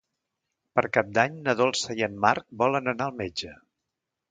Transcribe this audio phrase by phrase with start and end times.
[0.79, 3.57] Per Cap d'Any na Dolça i en Marc volen anar al metge.